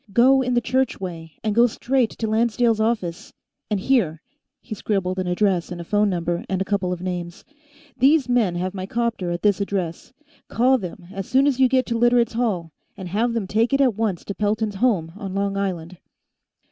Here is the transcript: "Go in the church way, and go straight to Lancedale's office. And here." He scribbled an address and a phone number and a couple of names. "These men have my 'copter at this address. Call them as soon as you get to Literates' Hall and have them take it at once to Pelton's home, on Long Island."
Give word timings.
"Go 0.13 0.41
in 0.41 0.55
the 0.55 0.61
church 0.61 0.99
way, 0.99 1.33
and 1.43 1.53
go 1.53 1.67
straight 1.67 2.09
to 2.09 2.25
Lancedale's 2.25 2.79
office. 2.81 3.33
And 3.69 3.79
here." 3.79 4.23
He 4.59 4.73
scribbled 4.73 5.19
an 5.19 5.27
address 5.27 5.71
and 5.71 5.79
a 5.79 5.83
phone 5.83 6.09
number 6.09 6.43
and 6.49 6.59
a 6.59 6.65
couple 6.65 6.91
of 6.91 7.01
names. 7.03 7.45
"These 7.99 8.27
men 8.27 8.55
have 8.55 8.73
my 8.73 8.87
'copter 8.87 9.29
at 9.29 9.43
this 9.43 9.61
address. 9.61 10.11
Call 10.47 10.79
them 10.79 11.05
as 11.13 11.27
soon 11.29 11.45
as 11.45 11.59
you 11.59 11.67
get 11.69 11.85
to 11.85 11.99
Literates' 11.99 12.33
Hall 12.33 12.71
and 12.97 13.09
have 13.09 13.33
them 13.33 13.45
take 13.45 13.73
it 13.73 13.79
at 13.81 13.93
once 13.95 14.25
to 14.25 14.33
Pelton's 14.33 14.73
home, 14.81 15.13
on 15.17 15.35
Long 15.35 15.55
Island." 15.55 15.99